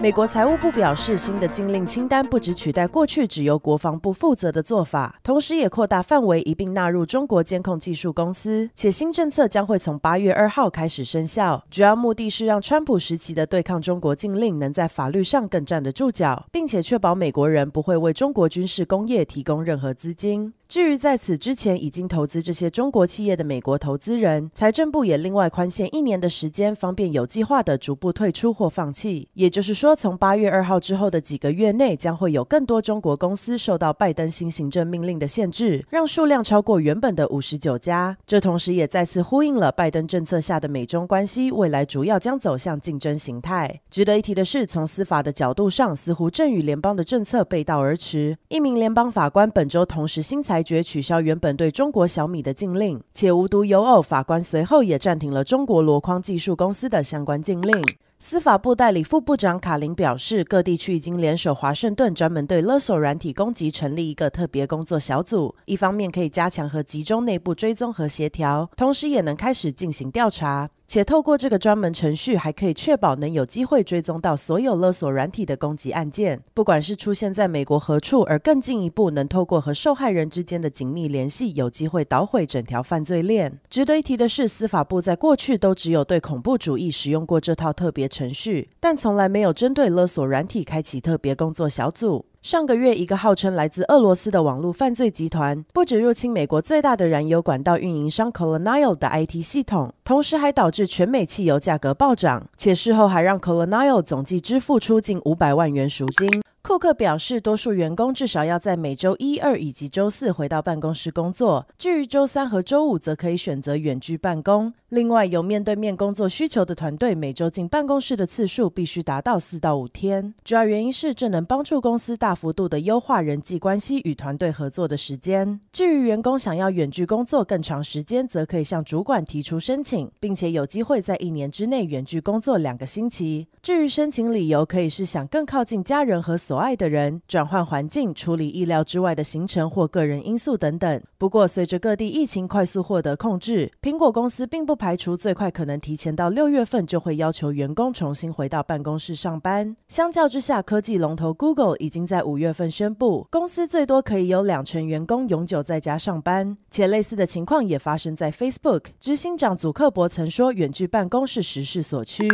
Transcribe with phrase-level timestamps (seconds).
[0.00, 8.70] 美国财务部表示，新的禁令清单不只取代过去只由国防部负责的做法，同时也扩大范围，一并纳入中国监控技术公司。
[8.72, 20.54] 且新政策将会从八月二号开始生效，主要目的是让川普时期的对抗中国禁令能在法律上更站得住脚，并且确保美国人不会为中国军事工业提供任何资金。
[20.68, 29.30] 至于在此之前已经投资这些中国企业的美国投资人，财政部也另外宽限一年的时间，方便有计划的逐步退出或放弃。
[29.32, 38.14] 也就是说，从八月二号之后的几个月内，将会有更多中国公司受到拜登新行政命令的限制，让数量超过原本的五十九家。
[38.26, 43.80] 这同时也再次呼应了拜登政策下的美中关系未来主要将走向竞争形态。
[43.88, 48.36] 值得一提的是，从司法的角度上，似乎正与联邦的政策背道而驰。
[48.48, 57.80] 一名联邦法官本周同时新裁裁决取消原本对中国小米的禁令，且无独有偶，法官随后也暂停了中国箩筐技术公司的相关禁令。
[58.20, 70.68] 司法部代理副部长卡林表示，各地区已经联手华盛顿，专门对勒索软体攻击成立一个特别工作小组，一方面可以加强和集中内部追踪和协调，同时也能开始进行调查。
[70.88, 83.60] 且透过这个专门程序，还可以确保能有机会追踪到所有勒索软体的攻击案件，不管是出现在美国何处，而更进一步能透过和受害人之间的紧密联系，有机会捣毁整条犯罪链。
[83.68, 92.24] 值得一提的是，司法部在过去都只有对恐怖主义使用过这套特别程序，但从来没有针对勒索软体开启特别工作小组。
[92.40, 106.42] 上个月，一个号称来自俄罗斯的网络犯罪集团，不止入侵美国最大的燃油管道运营商 Colonial 的 IT 系统，同时还导致全美汽油价格暴涨，且事后还让 Colonial 总计支付出近五百万元赎金。
[106.68, 114.70] 库克表示，多数员工至少要在每周一、二以及周四回到办公室工作，至于周三和周五则可以选择远距办公。
[114.90, 120.34] 另外，有面对面工作需求的团队，每周进办公室的次数必须达到四到五天。
[120.44, 125.58] 主要原因是这能帮助公司大幅度的优化人际关系与团队合作的时间。
[125.72, 133.46] 至于员工想要远距工作更长时间，则可以向主管提出申请，并且有机会在一年之内远距工作两个星期。
[133.62, 141.02] 至于申请理由，可以是想更靠近家人和所爱的人，转换环境，处理意料之外的行程或个人因素等等。
[141.16, 149.76] 不过，随着各地疫情快速获得控制，苹果公司并不排除最快可能提前到六月份就会要求员工重新回到办公室上班。
[149.88, 156.56] 相较之下，科技龙头 Google 已经在五月份宣布，公司最多可以有两成员工永久在家上班。
[156.70, 162.26] 且类似的情况也发生在 Facebook，执行长祖克伯曾说，远距办公是时势所趋。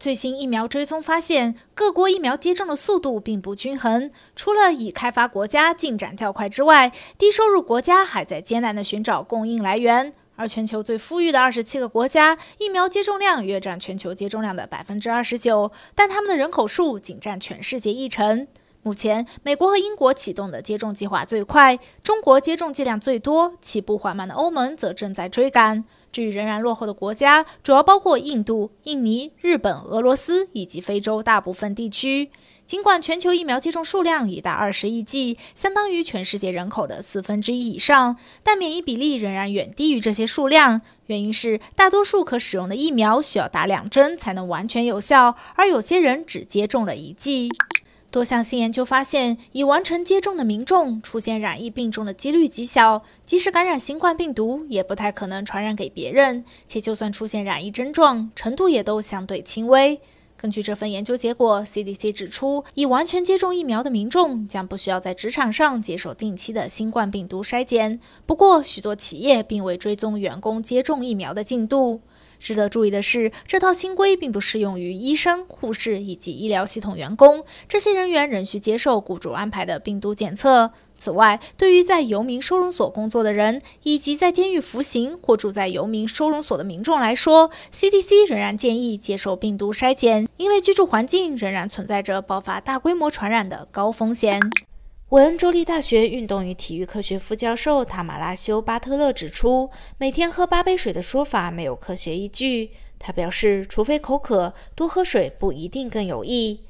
[0.00, 4.10] 最新疫苗追踪发现，各国疫苗接种的速度并不均衡。
[4.34, 10.14] 除了已开发国家进展较快之外，低收入国家还在艰难地寻找供应来源。
[10.36, 18.48] 而全球最富裕的二十七个国家，疫苗接种量约占全球接种量的百分之二十九，但他们的人口数仅占全世界一成。
[18.82, 25.84] 目前，美国和英国启动的接种计划最快，中国接种剂量最多，起步缓慢的欧盟则正在追赶。
[26.12, 32.30] 至于仍然落后的国家，主要包括印度、印尼、日本、俄罗斯以及非洲大部分地区。
[32.66, 40.80] 尽管全球疫苗接种数量已达二十亿剂，相当于全世界人口的四分之一以上，但免疫比例仍然远低于这些数量。
[41.06, 47.48] 原因是大多数可使用的疫苗需要打两针才能完全有效，而有些人只接种了一剂。
[48.10, 60.00] 多项新研究发现，已完成接种的民众出现染疫病重的几率极小，即使感染新冠病毒，也不太可能传染给别人，且就算出现染疫症状，程度也都相对轻微。
[60.36, 68.00] 根据这份研究结果，CDC 指出，已完全接种疫苗的民众将不需要在职场上接受定期的新冠病毒筛检。
[68.26, 72.00] 不过，许多企业并未追踪员工接种疫苗的进度。
[72.40, 80.72] 值得注意的是，这套新规并不适用于医生、护士以及医疗系统员工，这些人员仍需接受雇主安排的病毒检测。
[80.96, 94.40] 此外，对于在游民收容所工作的人，以及在监狱服刑或住在游民收容所的民众来说，CDC 仍然建议接受病毒筛检，因为居住环境仍然存在着爆发大规模传染的高风险。
[95.10, 99.68] 韦恩州立大学运动与体育科学副教授塔马拉修·巴特勒指出，
[99.98, 102.70] 每天喝八杯水的说法没有科学依据。
[102.96, 106.60] 他表示，除非口渴，多喝水不一定更有益。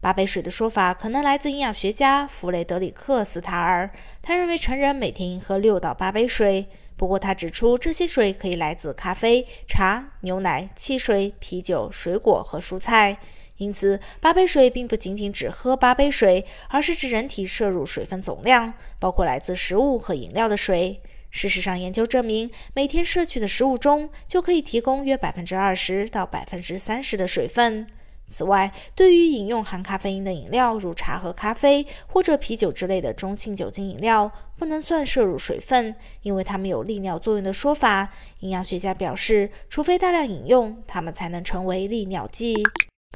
[0.00, 3.90] 八杯水的说法可能来自营养学家弗雷德里克·斯塔尔，
[4.22, 6.68] 他认为成人每天应喝六到八杯水。
[6.96, 13.18] 不过，他指出这些水可以来自咖啡、茶、牛奶、汽水、啤酒、水果和蔬菜。
[13.58, 21.00] 因此，八杯水并不仅仅只喝八杯水，而是指人体摄入水分总量，包括来自食物和饮料的水。
[21.30, 27.86] 事实上，研究证明，每天摄取的食物中就可以提供约百分之二十到百分之三十的水分。
[28.30, 38.10] 此外，对于饮用含咖啡因的饮料，如茶和咖啡或者啤酒之类的中性酒精饮料，不能算摄入水分，因为它们有利尿作用的说法。
[38.40, 42.54] 营养学家表示，除非大量饮用，它们才能成为利尿剂。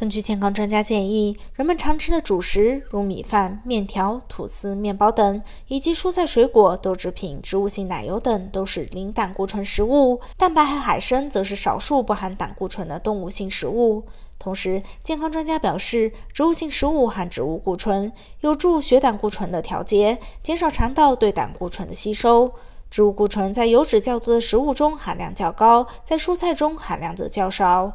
[0.02, 10.20] 根据健康专家建议，人们常吃的主食如米饭、面条、吐司、面包等，以及蔬菜、水果、豆制品、植物性奶油等，都是零胆固醇食物。
[10.36, 14.02] 蛋白和海参则是少数不含胆固醇的动物性食物。
[14.40, 22.50] 同时，健康专家表示，植物性食物含植物固醇，有助血胆固醇的调节，减少肠道对胆固醇的吸收。
[22.90, 27.92] 植物固醇在油脂较多的食物中含量较高，在蔬菜中含量则较少。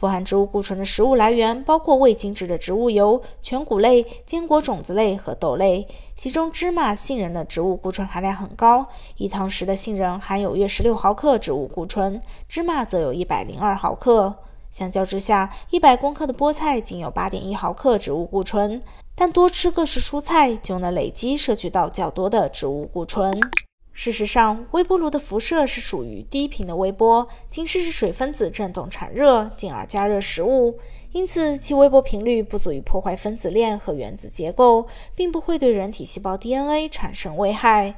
[0.00, 5.86] 富含植物固醇的食物来源包括未精制的植物油、全谷类、坚果种子类和豆类，
[6.16, 8.86] 其中芝麻、杏仁的植物固醇含量很高，
[9.18, 12.18] 一汤匙的杏仁含有约十六毫克植物固醇，
[12.48, 14.34] 芝麻则有一百零二毫克。
[14.70, 18.80] 相较之下，一百公克的菠菜仅有八点一毫克植物固醇，
[19.14, 23.38] 但多吃各式蔬菜就能累积摄取到较多的植物固醇。
[23.92, 30.78] 事实上，微波炉的辐射是属于低频的微波，仅是使水分子振动产热，进而加热食物，
[31.12, 37.96] 因此其微波频率不足以破坏分子链和原子结构，并不会对人体细胞 DNA 产生危害。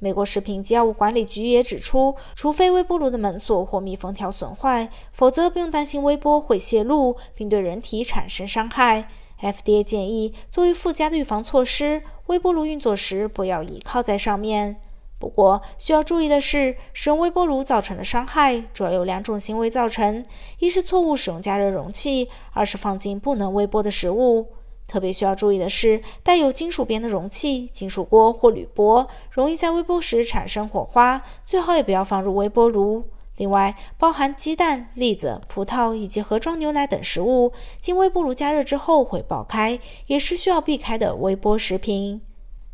[0.00, 9.08] 美国食品及药物管理局也指出，除非微波炉的门锁或密封条损坏，否则不用担心微波会泄露并对人体产生伤害。
[9.40, 14.76] FDA 建议，作为附加的预防措施，微波炉运作时不要倚靠在上面。
[15.24, 20.22] 不过，需要注意的是，使用微波炉造成的伤害主要有两种行为造成：
[20.58, 24.48] 一是错误使用加热容器，二是放进不能微波的食物。
[24.86, 33.04] 特别需要注意的是，带有金属边的容器、金属锅或铝箔，容易在微波时产生火花，最好也不要放入微波炉。
[33.38, 37.50] 另外，包含鸡蛋、栗子、葡萄以及盒装牛奶等食物，
[37.80, 42.20] 经微波炉加热之后会爆开，也是需要避开的微波食品。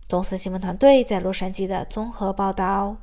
[0.09, 2.97] 东森新闻团队在洛杉矶的综合报道。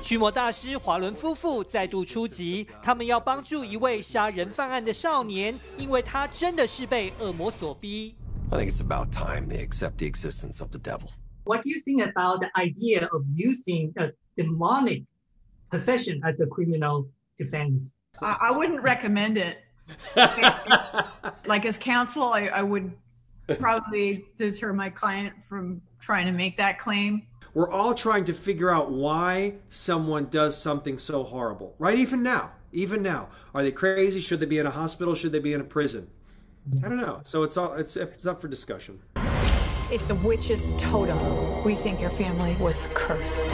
[0.00, 8.14] 驱魔大师华伦夫妇再度出击，他们要帮助一位杀人犯案的少年，因为他真的是被恶魔所逼。
[8.50, 11.08] I think it's about time they accept the existence of the devil.
[11.44, 15.04] What do you think about the idea of using a demonic
[15.70, 17.06] possession as a criminal
[17.38, 17.92] defense?
[18.21, 19.63] I, I wouldn't recommend it.
[21.45, 22.91] like as counsel, I, I would
[23.59, 27.23] probably deter my client from trying to make that claim.
[27.53, 31.97] We're all trying to figure out why someone does something so horrible, right?
[31.97, 34.19] Even now, even now, are they crazy?
[34.19, 35.15] Should they be in a hospital?
[35.15, 36.07] Should they be in a prison?
[36.83, 37.21] I don't know.
[37.23, 38.99] So it's all it's, it's up for discussion.
[39.89, 41.63] It's a witch's totem.
[41.63, 43.47] We think your family was cursed.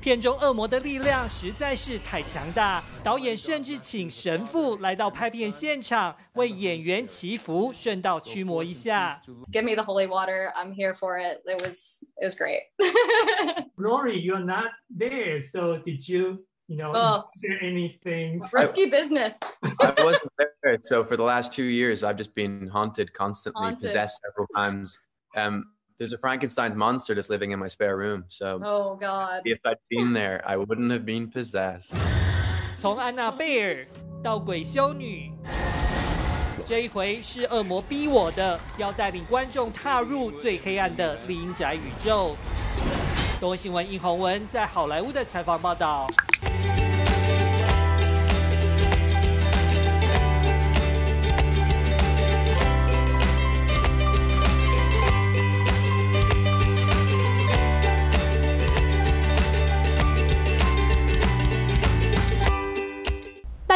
[0.00, 9.22] 片中恶魔的力量实在是太强大，导演甚至请神父来到拍片现场为演员祈福，顺道驱魔一下。
[9.52, 10.52] Give me the holy water.
[10.56, 11.40] I'm here for it.
[11.46, 12.62] It was it was great.
[13.76, 17.22] Rory, you're not there, so did you, you know, Oh.
[17.40, 18.40] share anything?
[18.52, 19.34] Risky business.
[19.62, 23.88] I wasn't there, so for the last two years, I've just been haunted, constantly Haunted.
[23.88, 24.98] possessed several times.
[25.36, 25.64] Um,
[25.98, 28.24] there's a Frankenstein's monster just living in my spare room.
[28.28, 29.42] So Oh God.
[29.44, 31.94] if I'd been there, I wouldn't have been possessed.
[32.80, 33.86] 从安娜贝尔
[34.22, 35.32] 到鬼修女，
[36.64, 42.36] 这一回是恶魔逼我的，要带领观众踏入最黑暗的厉阴宅宇宙。
[43.40, 46.08] 东森新闻殷宏文在好莱坞的采访报道。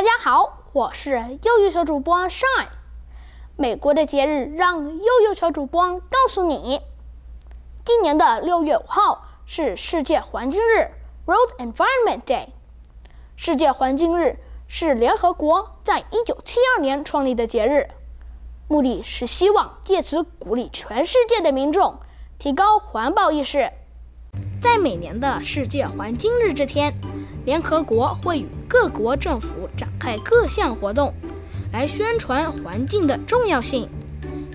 [0.01, 1.11] 大家好，我是
[1.43, 2.69] 悠悠小主播 Shine。
[3.55, 6.81] 美国的节日让悠悠小主播告诉你，
[7.85, 10.89] 今年的六月五号是世界环境日
[11.27, 12.47] （World Environment Day）。
[13.35, 17.87] 世界环境日是联合国在一九七二年创立的节日，
[18.67, 21.95] 目的是希望借此鼓励全世界的民众
[22.39, 23.71] 提高环保意识。
[24.59, 26.91] 在每年的世界环境日这天，
[27.45, 31.13] 联合国会与各国政府展开各项活动，
[31.73, 33.87] 来宣传环境的重要性。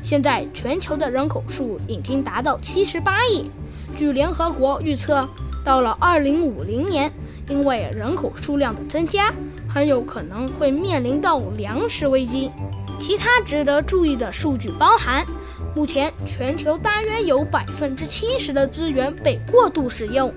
[0.03, 3.51] 现在全球的人口数已经达到七十八亿，
[3.97, 5.29] 据联合国预测，
[5.65, 7.11] 到了二零五零年，
[7.49, 9.33] 因为人口数量的增加，
[9.69, 12.51] 很有可能会面临到粮食危机。
[13.01, 15.27] 其他值得注意的数据包含：
[15.75, 20.33] 目前全球大约有百分之七十的资源被过度使用。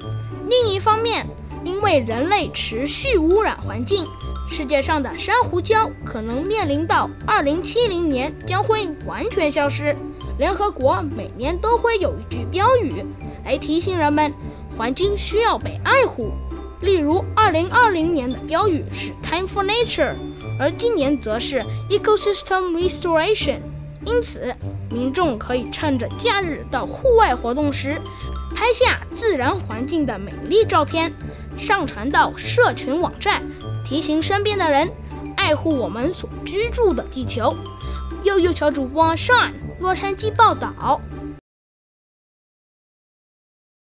[0.50, 1.26] 另一方面，
[1.70, 4.04] 因为人类持续污染环境，
[4.50, 9.96] 世界上的珊瑚礁可能面临到2070年将会完全消失。
[10.40, 12.92] 联合国每年都会有一句标语
[13.46, 14.34] 来提醒人们，
[14.76, 16.32] 环境需要被爱护。
[16.82, 20.16] 例如，2020年的标语是 Time for Nature，
[20.60, 23.60] 而今年则是 Ecosystem Restoration。
[24.06, 24.56] 因此，
[24.90, 28.02] 民众可以趁着假日到户外活动时，
[28.56, 31.14] 拍下自然环境的美丽照片，
[31.60, 33.42] 上传到社群网站，
[33.86, 34.90] 提醒身边的人
[35.36, 37.54] 爱护我们所居住的地球。
[38.24, 41.00] 幼幼小主播 Sean，洛杉矶报道。